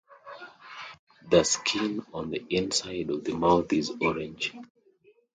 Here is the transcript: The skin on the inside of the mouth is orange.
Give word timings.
The 1.29 1.43
skin 1.43 2.03
on 2.11 2.31
the 2.31 2.43
inside 2.49 3.11
of 3.11 3.23
the 3.23 3.35
mouth 3.35 3.71
is 3.71 3.91
orange. 4.01 4.51